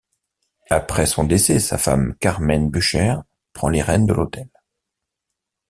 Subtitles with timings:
[0.71, 3.17] Après son décès, sa femme Carmen Bucher
[3.53, 4.49] prend les rênes de l’hôtel.